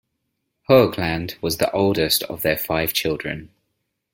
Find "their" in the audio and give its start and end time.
2.41-2.57